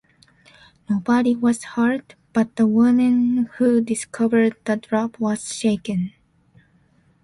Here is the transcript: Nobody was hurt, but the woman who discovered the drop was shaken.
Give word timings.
Nobody 0.89 1.35
was 1.35 1.63
hurt, 1.63 2.15
but 2.33 2.55
the 2.55 2.65
woman 2.65 3.49
who 3.59 3.81
discovered 3.81 4.55
the 4.65 4.77
drop 4.77 5.19
was 5.19 5.53
shaken. 5.53 6.13